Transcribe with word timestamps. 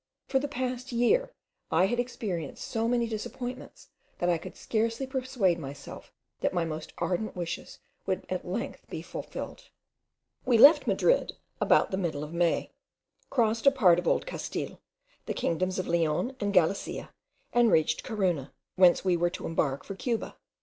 For 0.25 0.37
a 0.39 0.93
year 0.95 1.27
past, 1.27 1.31
I 1.69 1.85
had 1.85 1.99
experienced 1.99 2.63
so 2.63 2.87
many 2.87 3.05
disappointments, 3.07 3.89
that 4.17 4.29
I 4.29 4.39
could 4.39 4.57
scarcely 4.57 5.05
persuade 5.05 5.59
myself 5.59 6.11
that 6.39 6.55
my 6.55 6.65
most 6.65 6.91
ardent 6.97 7.35
wishes 7.35 7.77
would 8.07 8.23
be 8.23 8.31
at 8.33 8.43
length 8.43 8.87
fulfilled. 9.05 9.69
We 10.43 10.57
left 10.57 10.87
Madrid 10.87 11.33
about 11.61 11.91
the 11.91 11.97
middle 11.99 12.23
of 12.23 12.33
May, 12.33 12.71
crossed 13.29 13.67
a 13.67 13.71
part 13.71 13.99
of 13.99 14.07
Old 14.07 14.25
Castile, 14.25 14.81
the 15.27 15.35
kingdoms 15.35 15.77
of 15.77 15.87
Leon 15.87 16.35
and 16.39 16.51
Galicia, 16.51 17.13
and 17.53 17.71
reached 17.71 18.03
Corunna, 18.03 18.51
whence 18.75 19.05
we 19.05 19.15
were 19.15 19.29
to 19.29 19.45
embark 19.45 19.83
for 19.83 19.93
Cuba. 19.93 20.35